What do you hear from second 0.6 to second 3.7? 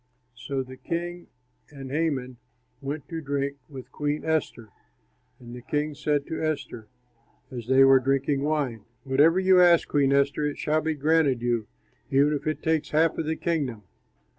the king and Haman went to drink